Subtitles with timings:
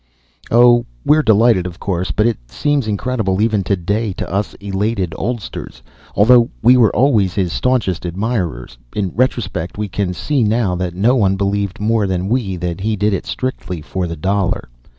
[0.49, 5.83] Oh, we're delighted of course, but it seems incredible even today to us elated oldsters.
[6.15, 11.15] Although we were always his staunchest admirers, in retrospect we can see now that no
[11.15, 14.69] one believed more than we that he did it strictly for the dollar.